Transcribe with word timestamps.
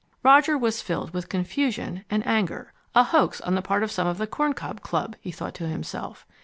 Roger 0.23 0.57
was 0.57 0.81
filled 0.81 1.13
with 1.13 1.29
confusion 1.29 2.03
and 2.09 2.25
anger. 2.25 2.73
A 2.95 3.03
hoax 3.03 3.39
on 3.39 3.53
the 3.53 3.61
part 3.61 3.83
of 3.83 3.91
some 3.91 4.07
of 4.07 4.17
the 4.17 4.25
Corn 4.25 4.53
Cob 4.53 4.81
Club, 4.81 5.15
he 5.21 5.29
thought 5.29 5.53
to 5.53 5.67
himself. 5.67 6.25